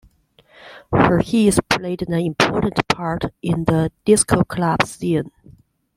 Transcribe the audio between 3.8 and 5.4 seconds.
disco club scene.